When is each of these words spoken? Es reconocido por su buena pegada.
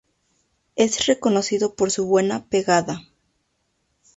Es 0.75 1.05
reconocido 1.05 1.75
por 1.75 1.91
su 1.91 2.07
buena 2.07 2.47
pegada. 2.49 3.03